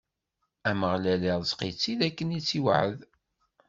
[0.69, 2.97] Ameɣlal ireẓq-itt-id, akken i s-t-iwɛed.